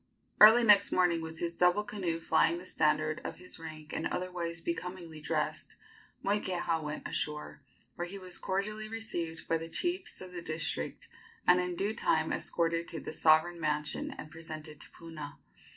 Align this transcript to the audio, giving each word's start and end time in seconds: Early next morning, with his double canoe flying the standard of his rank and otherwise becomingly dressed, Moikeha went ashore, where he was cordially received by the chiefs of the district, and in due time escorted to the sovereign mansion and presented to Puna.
Early 0.39 0.63
next 0.63 0.91
morning, 0.91 1.21
with 1.21 1.37
his 1.37 1.53
double 1.53 1.83
canoe 1.83 2.19
flying 2.19 2.57
the 2.57 2.65
standard 2.65 3.21
of 3.23 3.35
his 3.35 3.59
rank 3.59 3.93
and 3.93 4.07
otherwise 4.07 4.59
becomingly 4.59 5.21
dressed, 5.21 5.75
Moikeha 6.23 6.81
went 6.81 7.07
ashore, 7.07 7.61
where 7.93 8.07
he 8.07 8.17
was 8.17 8.39
cordially 8.39 8.87
received 8.89 9.47
by 9.47 9.59
the 9.59 9.69
chiefs 9.69 10.19
of 10.19 10.33
the 10.33 10.41
district, 10.41 11.07
and 11.45 11.61
in 11.61 11.75
due 11.75 11.93
time 11.93 12.33
escorted 12.33 12.87
to 12.87 12.99
the 12.99 13.13
sovereign 13.13 13.59
mansion 13.61 14.09
and 14.09 14.31
presented 14.31 14.81
to 14.81 14.89
Puna. 14.89 15.37